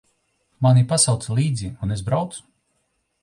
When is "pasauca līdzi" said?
0.93-1.71